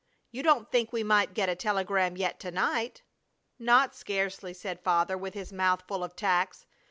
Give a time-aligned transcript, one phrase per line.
[0.31, 3.03] You don't think we might get a telegram yet to night?"
[3.59, 6.65] "Not scarcely!" said Father, with his mouth full of tacks.